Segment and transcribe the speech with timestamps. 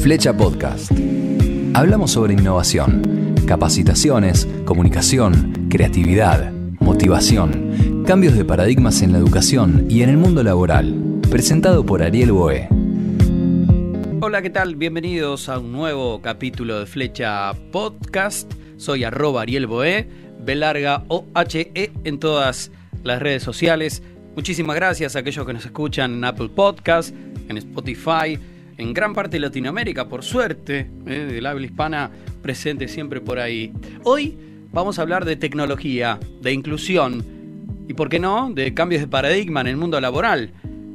[0.00, 0.92] Flecha Podcast.
[1.74, 10.10] Hablamos sobre innovación, capacitaciones, comunicación, creatividad, motivación, cambios de paradigmas en la educación y en
[10.10, 11.20] el mundo laboral.
[11.28, 12.68] Presentado por Ariel Boe.
[14.20, 14.76] Hola, ¿qué tal?
[14.76, 18.52] Bienvenidos a un nuevo capítulo de Flecha Podcast.
[18.76, 20.08] Soy arroba Ariel Boe,
[20.40, 22.70] B larga O H E en todas
[23.02, 24.02] las redes sociales.
[24.36, 27.12] Muchísimas gracias a aquellos que nos escuchan en Apple Podcast,
[27.48, 28.38] en Spotify,
[28.78, 32.10] en gran parte de Latinoamérica, por suerte, eh, del habla hispana
[32.40, 33.72] presente siempre por ahí.
[34.04, 34.38] Hoy
[34.72, 37.24] vamos a hablar de tecnología, de inclusión
[37.88, 40.52] y, por qué no, de cambios de paradigma en el mundo laboral.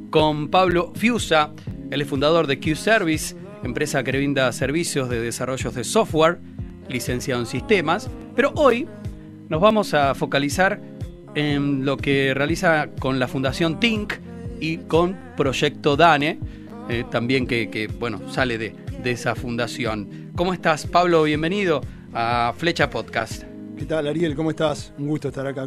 [0.08, 1.50] Con Pablo Fiusa,
[1.90, 6.38] es fundador de Q-Service, empresa que brinda servicios de desarrollos de software,
[6.88, 8.08] licenciado en sistemas.
[8.34, 8.88] Pero hoy
[9.48, 10.80] nos vamos a focalizar
[11.34, 14.14] en lo que realiza con la Fundación Think
[14.58, 16.38] y con Proyecto DANE,
[16.88, 20.30] eh, también que, bueno, sale de, de, esa fundación.
[20.34, 21.22] ¿Cómo estás, Pablo?
[21.22, 21.80] Bienvenido
[22.12, 23.44] a Flecha Podcast.
[23.76, 24.34] ¿Qué tal, Ariel?
[24.34, 24.92] ¿Cómo estás?
[24.98, 25.66] Un gusto estar acá.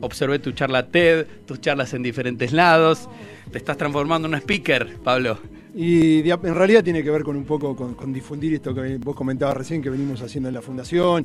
[0.00, 3.08] Observé tu charla TED, tus charlas en diferentes lados.
[3.50, 5.38] Te estás transformando en un speaker, Pablo.
[5.74, 9.14] Y en realidad tiene que ver con un poco con, con difundir esto que vos
[9.14, 11.24] comentabas recién, que venimos haciendo en la fundación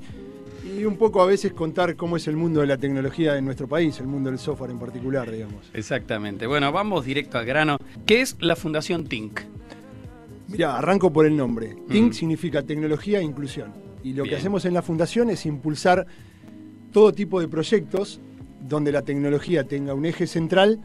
[0.76, 3.68] y un poco a veces contar cómo es el mundo de la tecnología en nuestro
[3.68, 5.70] país, el mundo del software en particular, digamos.
[5.73, 6.48] Exactamente.
[6.48, 7.78] Bueno, vamos directo al grano.
[8.06, 9.42] ¿Qué es la Fundación TINC?
[10.48, 11.76] Mira, arranco por el nombre.
[11.90, 13.73] TINC significa tecnología e inclusión.
[14.04, 16.06] Y lo que hacemos en la fundación es impulsar
[16.92, 18.22] todo tipo de proyectos
[18.62, 20.80] donde la tecnología tenga un eje central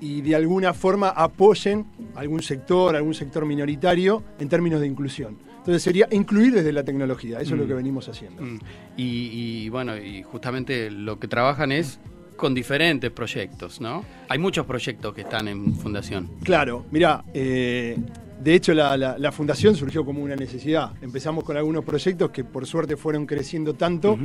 [0.00, 5.47] y de alguna forma apoyen algún sector, algún sector minoritario en términos de inclusión.
[5.68, 7.76] Entonces sería incluir desde la tecnología, eso es lo que mm.
[7.76, 8.42] venimos haciendo.
[8.42, 8.58] Mm.
[8.96, 12.00] Y, bueno, y justamente lo que trabajan es
[12.36, 14.02] con diferentes proyectos, ¿no?
[14.30, 16.30] Hay muchos proyectos que están en fundación.
[16.42, 17.98] Claro, mira, eh,
[18.42, 20.92] de hecho la, fundación surgió como una necesidad.
[21.02, 24.18] Empezamos con algunos proyectos que por suerte fueron creciendo tanto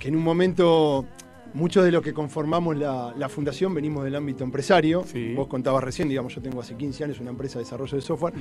[0.00, 1.06] que en un momento
[1.54, 5.04] Muchos de los que conformamos la, fundación venimos del ámbito empresario.
[5.36, 8.34] Vos contabas recién, digamos, yo tengo hace 15 años una empresa de desarrollo de software.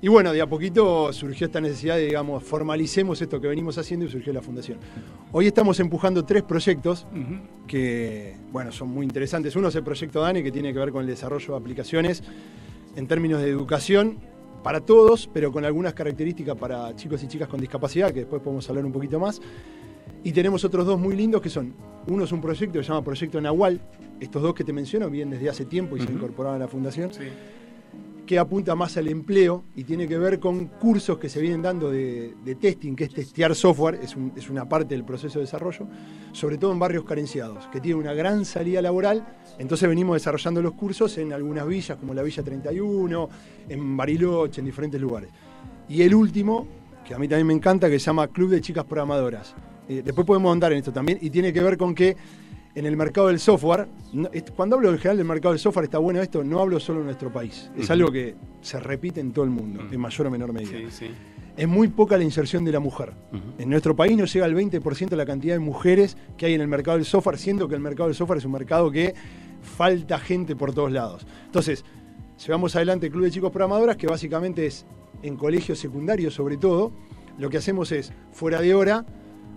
[0.00, 4.06] Y bueno, de a poquito surgió esta necesidad de, digamos, formalicemos esto que venimos haciendo
[4.06, 4.78] y surgió la fundación.
[5.32, 7.06] Hoy estamos empujando tres proyectos
[7.66, 9.54] que, bueno, son muy interesantes.
[9.56, 12.22] Uno es el proyecto DANE, que tiene que ver con el desarrollo de aplicaciones
[12.96, 14.18] en términos de educación
[14.62, 18.68] para todos, pero con algunas características para chicos y chicas con discapacidad, que después podemos
[18.68, 19.40] hablar un poquito más.
[20.24, 21.74] Y tenemos otros dos muy lindos que son,
[22.08, 23.80] uno es un proyecto que se llama Proyecto Nahual,
[24.20, 27.10] estos dos que te menciono vienen desde hace tiempo y se incorporaron a la fundación,
[28.26, 31.90] que apunta más al empleo y tiene que ver con cursos que se vienen dando
[31.90, 35.86] de, testing, que es testear software, es, es, una parte del proceso de desarrollo,
[36.32, 39.26] sobre todo en barrios carenciados, que tienen una gran salida laboral,
[39.58, 43.28] entonces venimos desarrollando los cursos en algunas villas, como la Villa 31,
[43.68, 45.30] en Bariloche, en diferentes lugares.
[45.88, 46.66] Y el último,
[47.06, 49.54] que a mí también me encanta, que se llama Club de Chicas Programadoras
[49.88, 52.16] eh, después podemos andar en esto también, y tiene que ver con que
[52.74, 53.88] en el mercado del software,
[54.54, 57.06] cuando hablo en general del mercado del software, está bueno esto, no hablo solo en
[57.06, 60.52] nuestro país, es algo que se repite en todo el mundo, en mayor o menor
[60.52, 60.78] medida.
[61.56, 63.14] Es muy poca la inserción de la mujer.
[63.58, 66.68] En nuestro país no llega al 20% la cantidad de mujeres que hay en el
[66.68, 69.12] mercado del software, siendo que el mercado del software es un mercado que
[69.60, 71.26] falta gente por todos lados.
[71.46, 71.84] Entonces,
[72.46, 74.86] llevamos adelante el Club de Chicos Programadoras, que básicamente es
[75.22, 76.92] en colegios secundarios sobre todo,
[77.38, 79.04] lo que hacemos es, fuera de hora,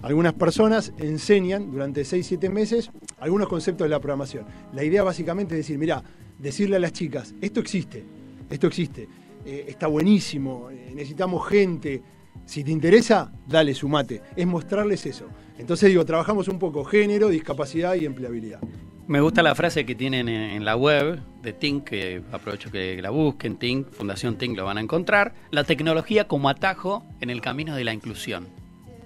[0.01, 4.45] algunas personas enseñan durante 6-7 meses algunos conceptos de la programación.
[4.73, 6.03] La idea básicamente es decir, mira,
[6.39, 8.03] decirle a las chicas, esto existe,
[8.49, 9.07] esto existe,
[9.45, 12.01] eh, está buenísimo, eh, necesitamos gente,
[12.45, 14.21] si te interesa, dale, sumate.
[14.35, 15.27] Es mostrarles eso.
[15.57, 18.59] Entonces digo, trabajamos un poco género, discapacidad y empleabilidad.
[19.07, 23.09] Me gusta la frase que tienen en la web de Tink, que aprovecho que la
[23.09, 25.33] busquen, Tink, Fundación Tink lo van a encontrar.
[25.49, 28.60] La tecnología como atajo en el camino de la inclusión.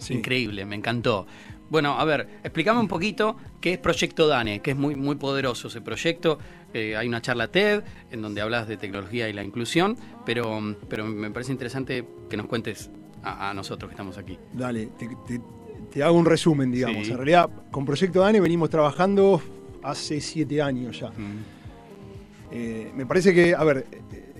[0.10, 1.26] Increíble, me encantó.
[1.70, 5.68] Bueno, a ver, explícame un poquito qué es Proyecto DANE, que es muy, muy poderoso
[5.68, 6.38] ese proyecto.
[6.74, 11.06] Eh, hay una charla TED en donde hablas de tecnología y la inclusión, pero, pero
[11.06, 12.92] me parece interesante que nos cuentes
[13.24, 14.38] a, nosotros que estamos aquí.
[14.54, 14.90] Dale,
[15.92, 17.08] te, hago un resumen, digamos.
[17.08, 19.42] En realidad, con Proyecto DANE venimos trabajando
[19.82, 21.12] hace siete años ya.
[22.52, 23.86] Eh, me parece que, a ver,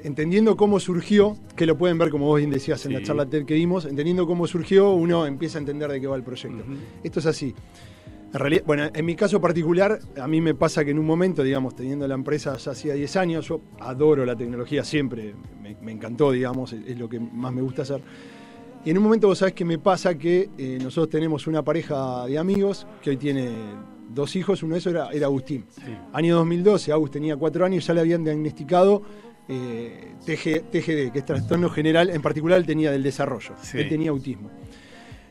[0.06, 3.44] entendiendo cómo surgió, que lo pueden ver como vos bien decías en la charla TED
[3.44, 6.64] que dimos, entendiendo cómo surgió, uno empieza a entender de qué va el proyecto.
[7.04, 7.56] Esto es así.
[8.32, 11.42] En realidad, bueno, en mi caso particular, a mí me pasa que en un momento,
[11.42, 15.34] digamos, teniendo la empresa ya hacía 10 años, yo adoro la tecnología siempre,
[15.82, 18.02] me, encantó, digamos, es, lo que más me gusta hacer.
[18.84, 22.28] Y en un momento vos sabés que me pasa que eh, nosotros tenemos una pareja
[22.28, 23.50] de amigos que hoy tiene
[24.14, 25.66] dos hijos, uno de esos era, Agustín.
[26.14, 29.02] Año 2012, Agustín tenía cuatro años, ya le habían diagnosticado
[29.48, 33.78] eh, TGD, que es trastorno general, en particular él tenía del desarrollo, Sí.
[33.80, 34.50] él tenía autismo.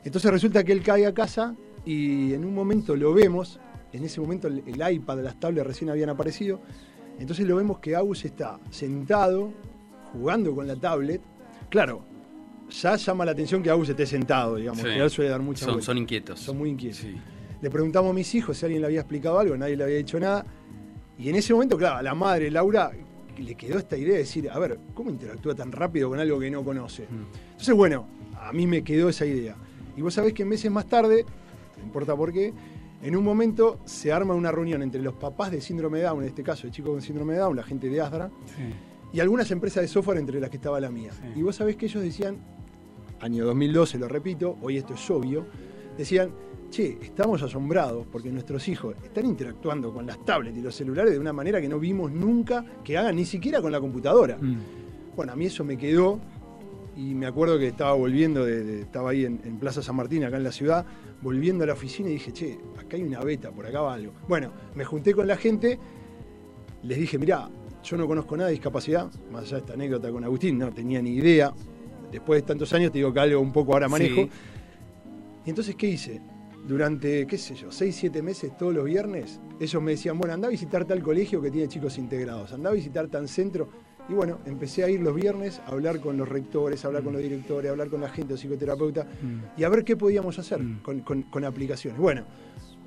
[0.04, 3.58] Entonces resulta que él cae a casa y en un momento lo vemos,
[3.92, 6.60] en ese momento el, el iPad, las tablets recién habían aparecido,
[7.18, 9.52] entonces lo vemos que Agus está sentado,
[10.12, 11.20] jugando con la tablet.
[11.70, 12.04] Claro,
[12.70, 14.86] ya llama la atención que Agus esté sentado, digamos, Sí.
[14.88, 16.40] que él suele dar mucha Son, son inquietos.
[16.40, 16.98] Son muy inquietos.
[16.98, 17.14] Sí.
[17.60, 20.20] Le preguntamos a mis hijos si alguien le había explicado algo, nadie le había dicho
[20.20, 20.44] nada.
[21.18, 22.90] Y en ese momento, claro, a la madre, Laura,
[23.42, 26.50] le quedó esta idea de decir, a ver, ¿cómo interactúa tan rápido con algo que
[26.50, 27.04] no conoce?
[27.04, 27.50] Mm.
[27.52, 28.06] Entonces, bueno,
[28.38, 29.56] a mí me quedó esa idea.
[29.96, 31.24] Y vos sabés que meses más tarde,
[31.78, 32.52] no importa por qué,
[33.02, 36.28] en un momento se arma una reunión entre los papás de síndrome de Down, en
[36.28, 38.30] este caso el chico con síndrome de Down, la gente de Asdra,
[39.12, 41.12] y algunas empresas de software entre las que estaba la mía.
[41.12, 41.38] Sí.
[41.38, 42.38] Y vos sabés que ellos decían,
[43.20, 45.46] año 2012, lo repito, hoy esto es obvio,
[45.98, 46.30] decían,
[46.74, 51.18] che, estamos asombrados porque nuestros hijos están interactuando con las tablets y los celulares de
[51.18, 54.36] una manera que no vimos nunca que hagan ni siquiera con la computadora.
[54.40, 54.56] Mm.
[55.14, 56.18] Bueno, a mí eso me quedó
[56.96, 60.24] y me acuerdo que estaba volviendo, de, de- estaba ahí en, en Plaza San Martín,
[60.24, 60.84] acá en la ciudad,
[61.22, 64.12] volviendo a la oficina y dije, che, acá hay una beta, por acá va algo.
[64.28, 65.78] Bueno, me junté con la gente,
[66.82, 67.48] les dije, mirá,
[67.84, 71.00] yo no conozco nada de discapacidad, más allá de esta anécdota con Agustín, no tenía
[71.00, 71.52] ni idea.
[72.10, 74.22] Después de tantos años te digo que algo un poco ahora manejo.
[74.22, 74.30] Sí.
[75.46, 76.20] Y entonces, ¿qué hice?
[76.66, 80.48] Durante, qué sé yo, seis, siete meses, todos los viernes, ellos me decían, bueno, anda
[80.48, 83.68] a visitar tal colegio que tiene chicos integrados, anda a visitar tal centro.
[84.08, 87.12] Y bueno, empecé a ir los viernes a hablar con los rectores, a hablar con
[87.14, 89.60] los directores, a hablar con la gente, los psicoterapeutas, Mm.
[89.60, 90.80] y a ver qué podíamos hacer Mm.
[90.82, 91.98] con, con- con aplicaciones.
[92.00, 92.24] Bueno,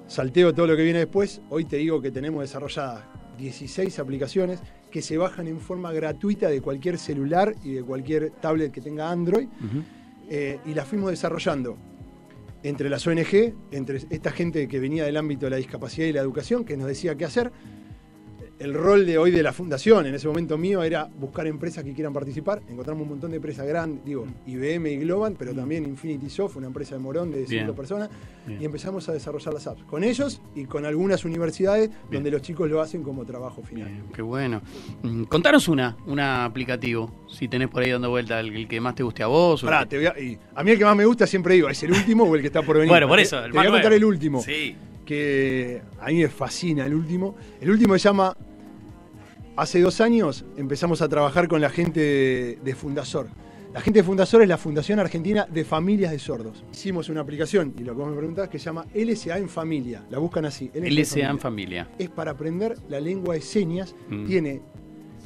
[0.08, 1.42] salteo todo lo que viene después.
[1.50, 3.04] Hoy te digo que tenemos desarrolladas
[3.38, 4.60] 16 aplicaciones
[4.92, 9.12] que se bajan en forma gratuita de cualquier celular y de cualquier tablet que tenga
[9.12, 9.48] Android
[10.30, 11.78] eh, y las fuimos desarrollando
[12.64, 16.22] entre las ONG, entre esta gente que venía del ámbito de la discapacidad y la
[16.22, 17.52] educación, que nos decía qué hacer.
[18.60, 21.94] El rol de hoy de la fundación, en ese momento mío, era buscar empresas que
[21.94, 22.60] quieran participar.
[22.68, 26.66] Encontramos un montón de empresas grandes, digo, IBM y Globan, pero también Infinity Soft, una
[26.66, 27.76] empresa de Morón de 5 Bien.
[27.76, 28.10] personas,
[28.48, 28.60] Bien.
[28.60, 32.68] y empezamos a desarrollar las apps con ellos y con algunas universidades donde los chicos
[32.68, 33.90] lo hacen como trabajo final.
[33.90, 34.64] Bien, qué bueno.
[35.04, 38.96] Mm, Contanos una, una aplicativo, si tenés por ahí dando vuelta, el, el que más
[38.96, 39.62] te guste a vos.
[39.62, 41.84] Pará, te voy a, y a mí el que más me gusta siempre digo, ¿es
[41.84, 42.90] el último o el que está por venir?
[42.90, 44.42] Bueno, por eso, Te, voy a contar el último.
[44.42, 44.76] Sí.
[45.08, 47.36] Que a mí me fascina el último.
[47.60, 48.38] El último se llama.
[49.56, 53.28] Hace dos años empezamos a trabajar con la gente de, Fundasor.
[53.74, 56.64] La gente de Fundasor es la Fundación Argentina de Familias de Sordos.
[56.72, 60.06] Hicimos una aplicación, y lo que vos me preguntás, que se llama LSA en Familia.
[60.12, 60.70] La buscan así.
[60.76, 61.90] LSA en familia.
[61.98, 63.96] Es para aprender la lengua de señas.
[64.10, 64.26] Mm.
[64.28, 64.62] Tiene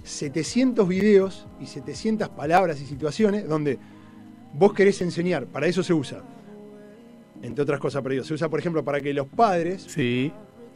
[0.03, 3.79] 700 videos y 700 palabras y situaciones donde
[4.53, 5.47] vos querés enseñar.
[5.47, 6.23] Para eso se usa.
[7.41, 10.31] Entre otras cosas, pero digo, se usa, por ejemplo, para que los padres Sí.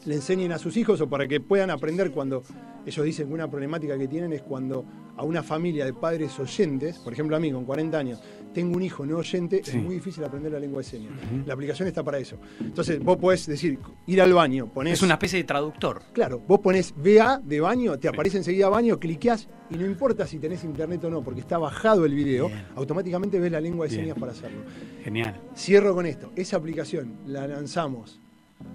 [0.06, 2.44] Le enseñen a sus hijos o para que puedan aprender cuando
[2.86, 4.86] ellos dicen que una problemática que tienen es cuando
[5.18, 8.22] a una familia de padres oyentes, por ejemplo a mí con 40 años,
[8.54, 9.78] tengo un hijo no oyente, Sí.
[9.78, 11.12] es muy difícil aprender la lengua de señas.
[11.46, 12.38] La aplicación está para eso.
[12.60, 14.94] Entonces vos podés decir, ir al baño, ponés...
[14.94, 16.02] Es una especie de traductor.
[16.14, 20.38] Claro, vos ponés VA de baño, te aparece enseguida baño, cliqueás y no importa si
[20.40, 22.66] tenés internet o no, porque está bajado el video, Bien.
[22.76, 24.02] automáticamente ves la lengua de Bien.
[24.04, 24.62] señas para hacerlo.
[25.04, 25.42] Genial.
[25.56, 26.32] Cierro con esto.
[26.36, 28.22] Esa aplicación la lanzamos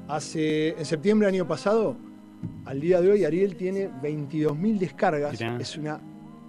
[0.09, 1.97] hace en septiembre del año pasado.
[2.65, 5.33] Al día de hoy Ariel tiene 22.000 descargas.
[5.41, 5.57] Mirá.
[5.59, 6.01] Es una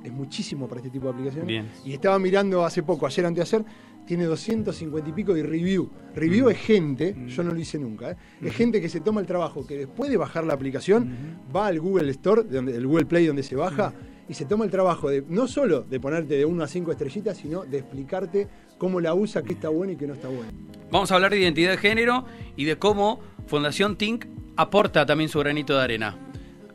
[0.03, 1.45] es muchísimo para este tipo de aplicaciones.
[1.47, 1.69] Bien.
[1.85, 3.71] Y estaba mirando hace poco, ayer antes de ayer,
[4.07, 5.91] tiene 250 y pico de review.
[6.15, 6.49] Review Mm.
[6.49, 7.27] es gente, Mm.
[7.27, 8.15] yo no lo hice nunca, ¿eh?
[8.41, 11.79] es gente que se toma el trabajo, que después de bajar la aplicación, va al
[11.79, 13.93] Google Store, donde, el Google Play donde se baja,
[14.29, 17.37] y se toma el trabajo de no solo de ponerte de 1 a 5 estrellitas,
[17.37, 18.47] sino de explicarte
[18.77, 20.51] cómo la usa, qué está bueno y qué no está bueno.
[20.91, 22.25] Vamos a hablar de identidad de género
[22.55, 24.25] y de cómo Fundación Think
[24.55, 26.17] aporta también su granito de arena.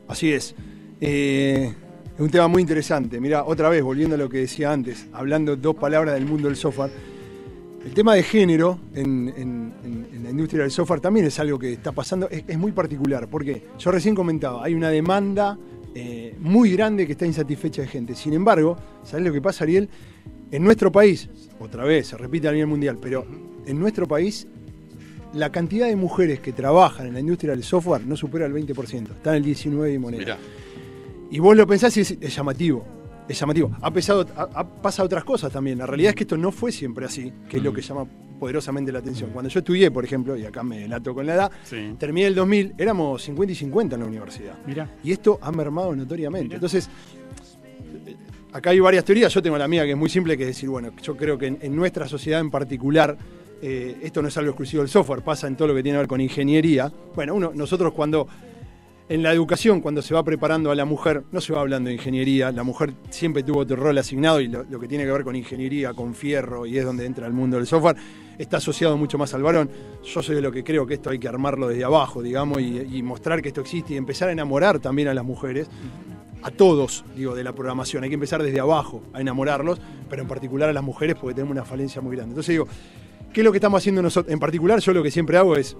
[0.07, 0.55] Así es.
[1.01, 1.73] Eh,
[2.15, 3.19] es un tema muy interesante.
[3.19, 6.57] Mira, otra vez, volviendo a lo que decía antes, hablando dos palabras del mundo del
[6.57, 6.91] software.
[7.85, 11.57] El tema de género en, en- en- en la industria del software también es algo
[11.59, 15.57] que está pasando, es, es muy particular, porque yo recién comentaba, hay una demanda
[15.99, 18.13] eh, muy grande que está insatisfecha de gente.
[18.13, 19.89] Sin embargo, ¿sabes lo que pasa, Ariel?
[20.51, 21.27] En nuestro país,
[21.59, 23.25] otra vez, se repite a nivel mundial, pero
[23.65, 24.47] en nuestro país
[25.33, 29.09] la cantidad de mujeres que trabajan en la industria del software no supera el 20%,
[29.09, 30.19] está en el 19 y moneda.
[30.19, 30.37] Mirá.
[31.31, 32.85] Y vos lo pensás y es, es llamativo.
[33.27, 33.75] Es llamativo.
[33.81, 35.79] Ha, pesado, ha, ha pasado otras cosas también.
[35.79, 38.05] La realidad es que esto no fue siempre así, que es lo que llama
[38.39, 39.31] poderosamente la atención.
[39.31, 41.95] Cuando yo estudié, por ejemplo, y acá me delato con la edad, Sí.
[41.97, 44.55] terminé el 2000, éramos 50 y 50 en la universidad.
[44.65, 44.89] Mirá.
[45.03, 46.45] Y esto ha mermado notoriamente.
[46.49, 46.55] Mirá.
[46.55, 46.89] Entonces,
[48.53, 49.33] acá hay varias teorías.
[49.33, 51.47] Yo tengo la mía que es muy simple, que es decir, bueno, yo creo que
[51.47, 53.17] en, en nuestra sociedad en particular,
[53.61, 55.99] eh, esto no es algo exclusivo del software, pasa en todo lo que tiene que
[56.01, 56.91] ver con ingeniería.
[57.15, 58.27] Bueno, uno, nosotros cuando
[59.09, 61.95] en la educación, cuando se va preparando a la mujer, no se va hablando de
[61.95, 65.35] ingeniería, la mujer siempre tuvo otro rol asignado y lo, que tiene que ver con
[65.35, 67.95] ingeniería, con fierro, y es donde entra el mundo del software,
[68.37, 69.69] está asociado mucho más al varón.
[70.03, 73.01] Yo soy de lo que creo que esto hay que armarlo desde abajo, digamos, y,
[73.01, 75.69] mostrar que esto existe y empezar a enamorar también a las mujeres
[76.43, 78.03] a todos, digo, de la programación.
[78.03, 81.53] Hay que empezar desde abajo a enamorarlos, pero en particular a las mujeres porque tenemos
[81.53, 82.33] una falencia muy grande.
[82.33, 82.67] Entonces digo,
[83.31, 84.33] ¿qué es lo que estamos haciendo nosotros?
[84.33, 85.77] En particular, yo lo que siempre hago es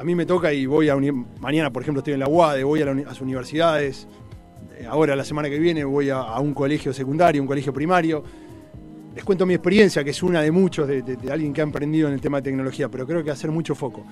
[0.00, 0.96] a mí me toca y voy a
[1.40, 4.08] mañana, por ejemplo, estoy en la UADE, voy a, las universidades,
[4.78, 8.24] eh, ahora la semana que viene voy a, un colegio secundario, un colegio primario.
[9.14, 12.14] Les cuento mi experiencia, que es una de muchos, de, alguien que ha emprendido en
[12.14, 14.06] el tema de tecnología, pero creo que hacer mucho foco.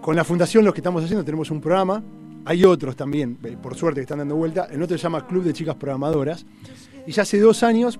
[0.00, 2.04] Con la fundación, lo que estamos haciendo, tenemos un programa,
[2.44, 4.68] hay otros también, eh, por suerte, que están dando vuelta.
[4.70, 6.46] El otro se llama Club de Chicas Programadoras.
[7.08, 7.98] Y ya hace dos años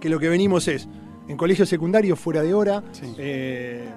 [0.00, 0.88] que lo que venimos es,
[1.28, 2.82] en colegio secundario, fuera de hora,
[3.18, 3.90] eh,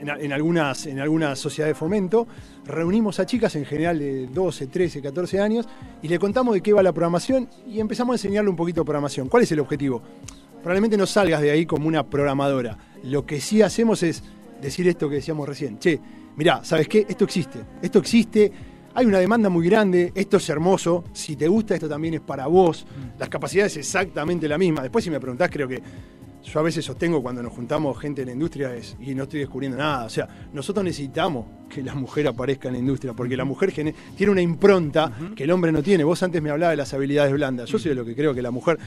[0.00, 2.26] en, algunas, en algunas sociedades de fomento,
[2.64, 5.68] reunimos a chicas en general de 12, 13, 14 años
[6.02, 8.84] y le contamos de qué va la programación y empezamos a enseñarle un poquito de
[8.86, 9.28] programación.
[9.28, 10.02] ¿Cuál es el objetivo?
[10.62, 12.76] Probablemente no salgas de ahí como una programadora.
[13.04, 14.22] Lo que sí hacemos es
[14.60, 15.78] decir esto que decíamos recién.
[15.78, 16.00] Che,
[16.36, 17.06] mirá, ¿sabes qué?
[17.08, 17.60] Esto existe.
[17.80, 18.52] Esto existe.
[18.92, 22.48] Hay una demanda muy grande, esto es hermoso, si te gusta esto también es para
[22.48, 22.84] vos,
[23.20, 24.82] las capacidades exactamente la misma.
[24.82, 25.80] Después si me preguntás creo que
[26.42, 29.40] yo a veces sostengo cuando nos juntamos gente de la industria es, y no estoy
[29.40, 30.04] descubriendo nada.
[30.04, 33.94] O sea, nosotros necesitamos que la mujer aparezca en la industria, porque la mujer tiene
[34.28, 36.02] una impronta que el hombre no tiene.
[36.02, 37.68] Vos antes me hablabas de las habilidades blandas.
[37.68, 38.78] Yo soy de lo que creo que la mujer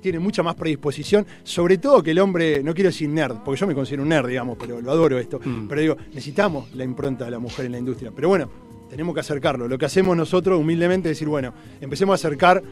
[0.00, 3.66] tiene mucha más predisposición, sobre todo que el hombre, no quiero decir nerd, porque yo
[3.66, 5.40] me considero un nerd, digamos, pero lo adoro esto.
[5.42, 5.68] Mm.
[5.68, 8.12] Pero digo, necesitamos la impronta de la mujer en la industria.
[8.14, 8.48] Pero bueno,
[8.88, 9.66] tenemos que acercarlo.
[9.66, 12.62] Lo que hacemos nosotros humildemente es decir, bueno, empecemos a acercar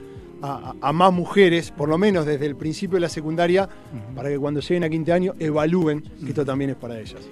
[0.43, 3.69] a, más mujeres, por lo menos desde el principio de la secundaria,
[4.15, 7.29] para que cuando lleguen a quinto año evalúen que esto también es para ellas.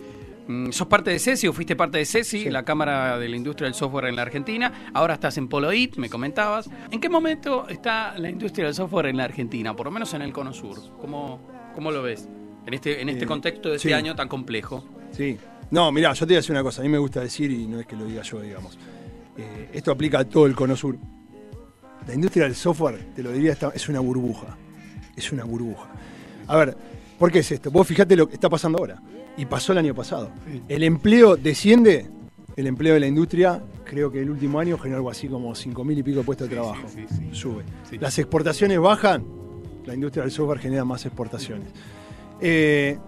[0.47, 3.67] Mm, ¿Sos parte de CESI o fuiste parte de CESI, la Cámara de la Industria
[3.67, 4.91] del Software en la Argentina?
[4.93, 6.69] Ahora estás en Poloit, me comentabas.
[6.91, 9.75] ¿En qué momento está la industria del software en la Argentina?
[9.75, 10.77] Por lo menos en el Cono Sur.
[11.01, 11.41] ¿Cómo,
[11.75, 12.29] cómo lo ves
[12.67, 14.85] en este, en este eh, contexto de este año tan complejo?
[15.13, 15.39] Sí.
[15.71, 16.83] No, mira, yo te voy a decir una cosa.
[16.83, 18.79] A mí me gusta decir, y no es que lo diga yo, digamos.
[19.37, 20.99] Eh, esto aplica a todo el Cono Sur
[22.07, 24.57] la industria del software, te lo diría, es una burbuja.
[25.17, 25.89] Es una burbuja.
[26.47, 26.77] A ver,
[27.19, 27.71] ¿por qué es esto?
[27.71, 29.01] Vos fijate lo que está pasando ahora.
[29.37, 30.31] Y pasó el año pasado.
[30.69, 32.09] El empleo desciende,
[32.57, 35.99] el empleo de la industria, creo que el último año generó algo así como 5.000
[35.99, 36.87] y pico de puestos de trabajo.
[37.33, 37.65] Sube.
[37.99, 39.25] Las exportaciones bajan,
[39.87, 41.69] la industria del software genera más exportaciones.
[42.41, 42.99] Eh,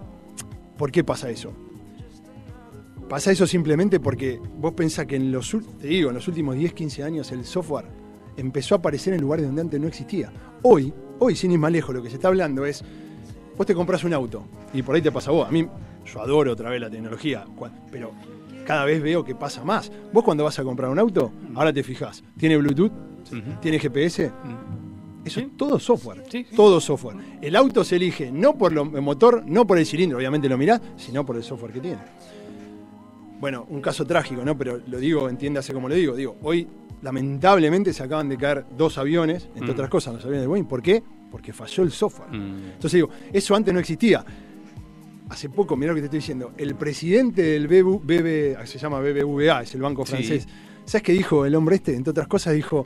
[0.77, 1.53] ¿Por qué pasa eso?
[3.07, 6.73] Pasa eso simplemente porque vos pensás que en los, te digo, en los últimos 10,
[6.73, 7.85] 15 años el software
[8.37, 10.31] empezó a aparecer en lugares donde antes no existía.
[10.61, 12.83] Hoy, hoy sin ir más lejos, lo que se está hablando es,
[13.57, 15.47] vos te compras un auto y por ahí te pasa vos.
[15.47, 15.67] A mí,
[16.05, 17.45] yo adoro otra vez la tecnología,
[17.91, 18.11] pero
[18.65, 19.91] cada vez veo que pasa más.
[20.13, 22.91] Vos cuando vas a comprar un auto, ahora te fijas, tiene Bluetooth,
[23.61, 24.31] tiene GPS.
[25.25, 26.23] Eso es todo software,
[26.55, 27.17] todo software.
[27.41, 30.79] El auto se elige no por el motor, no por el cilindro, obviamente lo mirás,
[30.95, 31.99] sino por el software que tiene.
[33.39, 34.57] Bueno, un caso trágico, ¿no?
[34.57, 36.15] Pero lo digo, entiéndase como lo digo.
[36.15, 36.67] Digo, hoy
[37.01, 39.71] lamentablemente se acaban de caer dos aviones, entre mm.
[39.71, 40.65] otras cosas, los aviones de Boeing.
[40.65, 41.03] ¿Por qué?
[41.31, 42.29] Porque falló el software.
[42.29, 42.71] Mm.
[42.73, 44.25] Entonces digo, eso antes no existía.
[45.29, 49.63] Hace poco, mira lo que te estoy diciendo, el presidente del BB, se llama BBVA,
[49.63, 50.47] es el banco francés.
[50.85, 51.95] ¿Sabes qué dijo el hombre este?
[51.95, 52.85] Entre otras cosas dijo,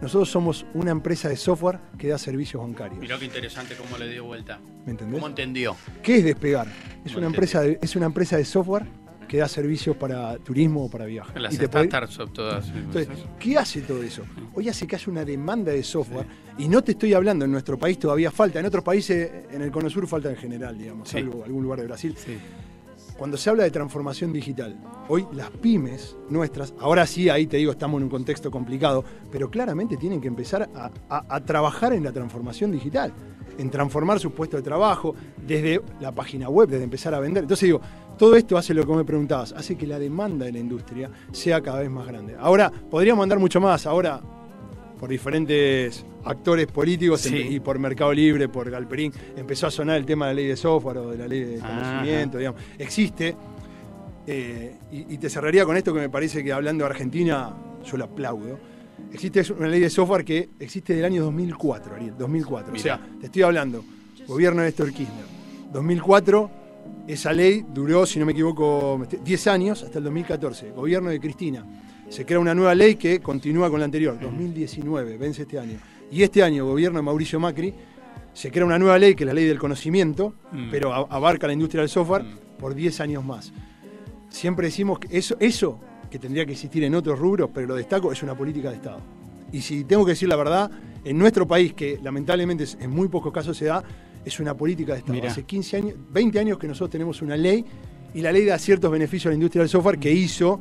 [0.00, 3.00] nosotros somos una empresa de software que da servicios bancarios.
[3.00, 4.60] Mirá qué interesante cómo le dio vuelta.
[4.86, 5.14] ¿Me entendés?
[5.16, 5.76] ¿Cómo entendió?
[6.00, 6.68] ¿Qué es despegar?
[7.04, 8.86] Es, una empresa, es una empresa de software
[9.30, 11.40] que da servicios para turismo o para viajes.
[11.40, 11.58] Las y
[12.32, 12.68] todas.
[12.68, 13.08] Entonces,
[13.38, 14.24] ¿qué hace todo eso?
[14.54, 16.26] Hoy hace que haya una demanda de software
[16.58, 19.70] y no te estoy hablando, en nuestro país todavía falta, en otros países, en el
[19.70, 22.16] Cono Sur falta en general, digamos, salvo algún lugar de Brasil.
[23.16, 27.70] Cuando se habla de transformación digital, hoy las pymes nuestras, ahora sí, ahí te digo,
[27.70, 32.10] estamos en un contexto complicado, pero claramente tienen que empezar a, a trabajar en la
[32.10, 33.12] transformación digital
[33.60, 35.14] en transformar su puesto de trabajo,
[35.46, 37.44] desde la página web, desde empezar a vender.
[37.44, 37.80] Entonces digo,
[38.18, 41.60] todo esto hace lo que me preguntabas, hace que la demanda de la industria sea
[41.60, 42.36] cada vez más grande.
[42.38, 44.20] Ahora, podríamos andar mucho más, ahora
[44.98, 50.28] por diferentes actores políticos y por Mercado Libre, por Galperín, empezó a sonar el tema
[50.28, 52.60] de la ley de software o de la ley de conocimiento, digamos.
[52.78, 53.34] Existe,
[54.26, 57.96] eh, y, y, te cerraría con esto que me parece que hablando de Argentina, yo
[57.96, 58.58] lo aplaudo
[59.12, 62.74] existe una ley de software que existe del año 2004, Ariel, 2004.
[62.74, 63.84] O sea, te estoy hablando,
[64.26, 65.24] gobierno de Néstor Kirchner.
[65.72, 66.50] 2004,
[67.06, 70.70] esa ley duró, si no me equivoco, 10 años, hasta el 2014.
[70.70, 71.64] Gobierno de Cristina.
[72.08, 75.78] Se crea una nueva ley que continúa con la anterior, 2019, vence este año.
[76.10, 77.72] Y este año, gobierno de Mauricio Macri,
[78.32, 80.70] se crea una nueva ley, que es la ley del conocimiento, mm.
[80.70, 82.58] pero abarca la industria del software mm.
[82.58, 83.52] por 10 años más.
[84.28, 88.12] Siempre decimos que eso, eso que tendría que existir en otros rubros, pero lo destaco,
[88.12, 89.00] es una política de Estado.
[89.52, 90.70] Y si tengo que decir la verdad,
[91.04, 93.82] en nuestro país, que lamentablemente en muy pocos casos se da,
[94.24, 95.20] es una política de Estado.
[95.26, 97.64] Hace 15 años, 20 años que nosotros tenemos una ley
[98.14, 100.60] y la ley da ciertos beneficios a la industria del software que hizo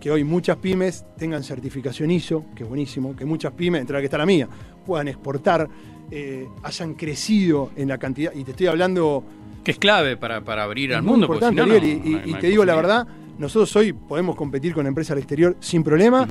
[0.00, 4.00] que hoy muchas pymes tengan certificación ISO, que es buenísimo, que muchas pymes, entre la
[4.00, 4.48] que está la mía,
[4.84, 5.68] puedan exportar,
[6.10, 9.22] eh, hayan crecido en la cantidad, y te estoy hablando...
[9.62, 11.26] Que es clave para, abrir al mundo.
[11.26, 13.06] Importante, y, te digo la verdad,
[13.40, 16.28] nosotros hoy podemos competir con empresas al exterior sin problema,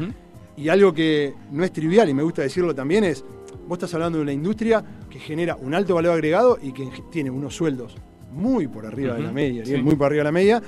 [0.56, 3.26] y algo que no es trivial, y me gusta decirlo también, es,
[3.68, 7.32] vos estás hablando de una industria que genera un alto valor agregado y que tiene
[7.32, 7.96] unos sueldos
[8.32, 10.62] muy por arriba de la media, muy por arriba de la media,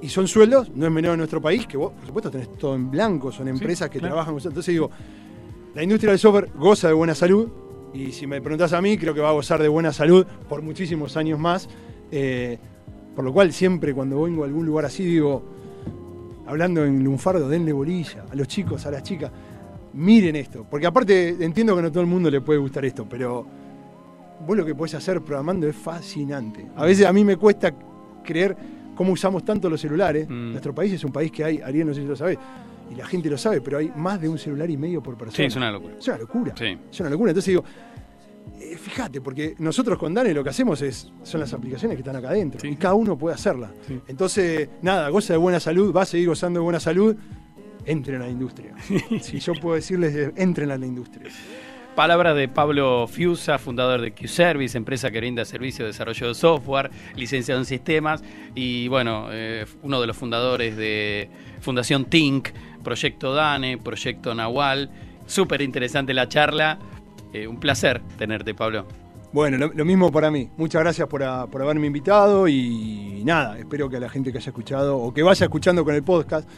[0.00, 2.74] y son sueldos, no es menor en nuestro país, que vos, por supuesto, tenés todo
[2.74, 4.90] en blanco, son empresas que trabajan con Entonces digo,
[5.74, 7.48] la industria del software goza de buena salud,
[7.92, 10.62] y si me preguntás a mí, creo que va a gozar de buena salud por
[10.62, 11.68] muchísimos años más.
[12.10, 12.58] Eh,
[13.14, 15.55] por lo cual siempre cuando vengo a algún lugar así digo,
[16.46, 19.30] hablando en lunfardo, denle bolilla a los chicos, a las chicas,
[19.92, 20.66] miren esto.
[20.68, 23.46] Porque aparte entiendo que no todo el mundo le puede gustar esto, pero
[24.46, 26.66] vos lo que podés hacer programando es fascinante.
[26.76, 27.72] A veces a mí me cuesta
[28.24, 28.56] creer
[28.94, 30.28] cómo usamos tanto los celulares.
[30.28, 30.52] Mm.
[30.52, 32.38] Nuestro país es un país que hay, Ariel no sé si lo sabes,
[32.90, 35.36] y la gente lo sabe, pero hay más de un celular y medio por persona.
[35.36, 35.94] Sí, es una locura.
[35.98, 36.54] Es una locura.
[36.56, 36.78] Sí.
[36.90, 37.30] Es una locura.
[37.30, 37.64] Entonces digo,
[38.60, 42.16] eh, fíjate, porque nosotros con Dane lo que hacemos es, son las aplicaciones que están
[42.16, 43.70] acá adentro, y cada uno puede hacerla.
[44.08, 47.16] Entonces, nada, goza de buena salud, va a seguir gozando de buena salud,
[47.84, 48.74] entren a la industria.
[49.20, 51.30] si yo puedo decirles, entren a la industria.
[51.96, 56.90] Palabra de Pablo Fiusa, fundador de Q-Service, empresa que brinda servicio de desarrollo de software,
[57.14, 58.22] licenciado en sistemas
[58.54, 62.50] y bueno, eh, uno de los fundadores de Fundación Think,
[62.84, 64.90] Proyecto DANE, Proyecto Nahual.
[65.24, 66.78] Súper interesante la charla.
[67.36, 68.86] Eh, un placer tenerte, Pablo.
[69.30, 70.48] Bueno, lo, mismo para mí.
[70.56, 74.48] Muchas gracias por, por haberme invitado y nada, espero que a la gente que haya
[74.48, 76.48] escuchado o que vaya escuchando con el podcast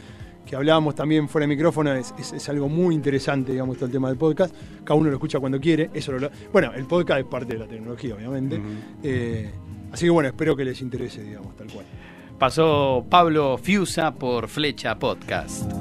[0.45, 4.17] que hablábamos también fuera de micrófono, es, algo muy interesante, digamos, todo el tema del
[4.17, 4.55] podcast.
[4.83, 5.91] Cada uno lo escucha cuando quiere.
[5.93, 6.11] Eso
[6.51, 8.59] bueno, el podcast es parte de la tecnología, obviamente.
[9.03, 9.51] Eh,
[9.91, 11.85] así que bueno, espero que les interese, digamos, tal cual.
[12.39, 15.71] Pasó Pablo Fiusa por Flecha Podcast.